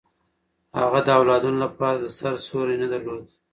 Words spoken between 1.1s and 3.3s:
اولادونو لپاره د سر سیوری نه درلود.